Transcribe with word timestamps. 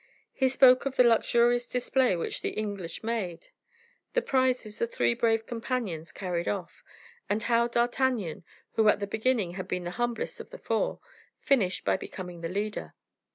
He 0.33 0.49
spoke 0.49 0.87
of 0.87 0.95
the 0.95 1.03
luxurious 1.03 1.67
display 1.67 2.15
which 2.15 2.41
the 2.41 2.57
English 2.57 3.03
made; 3.03 3.49
the 4.13 4.21
prizes 4.23 4.79
the 4.79 4.87
three 4.87 5.13
brave 5.13 5.45
companions 5.45 6.11
carried 6.11 6.47
off; 6.47 6.83
and 7.29 7.43
how 7.43 7.67
D'Artagnan, 7.67 8.43
who 8.71 8.89
at 8.89 8.99
the 8.99 9.05
beginning 9.05 9.51
had 9.51 9.67
been 9.67 9.83
the 9.83 9.91
humblest 9.91 10.39
of 10.39 10.49
the 10.49 10.57
four, 10.57 10.99
finished 11.39 11.85
by 11.85 11.97
becoming 11.97 12.41
the 12.41 12.49
leader. 12.49 12.95